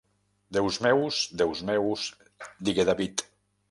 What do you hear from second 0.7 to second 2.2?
meus, déus meus,